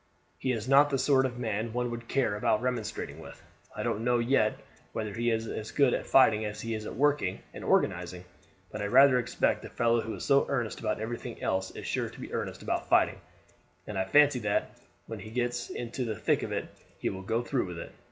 [0.39, 3.39] He is not the sort of man one would care about remonstrating with.
[3.75, 4.57] I don't know yet
[4.93, 8.25] whether he is as good at fighting as he is at working and organizing;
[8.71, 12.09] but I rather expect a fellow who is so earnest about everything else is sure
[12.09, 13.21] to be earnest about fighting,
[13.85, 14.71] and I fancy that
[15.05, 17.91] when he once gets into the thick of it he will go through with it.